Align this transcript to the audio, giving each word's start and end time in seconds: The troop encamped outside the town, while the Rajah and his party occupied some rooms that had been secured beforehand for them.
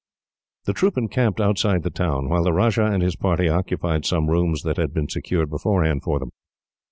The 0.65 0.73
troop 0.73 0.97
encamped 0.97 1.39
outside 1.39 1.83
the 1.83 1.91
town, 1.91 2.27
while 2.27 2.43
the 2.43 2.53
Rajah 2.53 2.85
and 2.87 3.03
his 3.03 3.15
party 3.15 3.47
occupied 3.47 4.03
some 4.03 4.31
rooms 4.31 4.63
that 4.63 4.77
had 4.77 4.95
been 4.95 5.07
secured 5.07 5.51
beforehand 5.51 6.01
for 6.01 6.17
them. 6.17 6.31